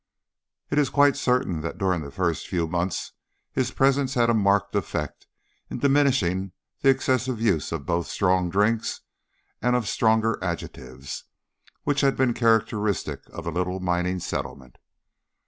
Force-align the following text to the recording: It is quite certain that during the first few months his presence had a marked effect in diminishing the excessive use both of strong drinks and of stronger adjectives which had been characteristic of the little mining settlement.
It 0.71 0.79
is 0.79 0.89
quite 0.89 1.15
certain 1.15 1.61
that 1.61 1.77
during 1.77 2.01
the 2.01 2.09
first 2.09 2.47
few 2.47 2.65
months 2.67 3.11
his 3.51 3.69
presence 3.69 4.15
had 4.15 4.31
a 4.31 4.33
marked 4.33 4.73
effect 4.73 5.27
in 5.69 5.77
diminishing 5.77 6.53
the 6.81 6.89
excessive 6.89 7.39
use 7.39 7.69
both 7.69 8.07
of 8.07 8.11
strong 8.11 8.49
drinks 8.49 9.01
and 9.61 9.75
of 9.75 9.87
stronger 9.87 10.43
adjectives 10.43 11.25
which 11.83 12.01
had 12.01 12.17
been 12.17 12.33
characteristic 12.33 13.21
of 13.29 13.43
the 13.43 13.51
little 13.51 13.79
mining 13.79 14.17
settlement. 14.17 14.79